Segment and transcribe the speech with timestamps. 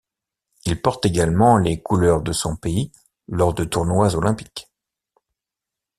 [0.65, 2.91] Il porte également les couleurs de son pays
[3.27, 4.67] lors de tournois Olympiques.